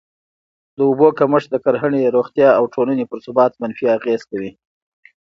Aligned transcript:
د 0.77 0.79
اوبو 0.89 1.07
کمښت 1.19 1.49
د 1.51 1.55
کرهڼې، 1.65 2.11
روغتیا 2.15 2.49
او 2.57 2.63
ټولني 2.73 3.05
پر 3.11 3.17
ثبات 3.25 3.51
منفي 3.61 3.85
اغېز 3.97 4.21
کوي. 4.29 4.51